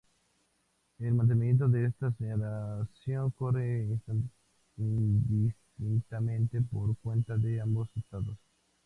El 0.97 1.13
mantenimiento 1.13 1.67
de 1.69 1.85
esta 1.85 2.11
señalización 2.13 3.29
corre 3.37 3.99
indistintamente 4.75 6.59
por 6.61 6.97
cuenta 7.03 7.37
de 7.37 7.61
ambos 7.61 7.87
estados. 7.95 8.35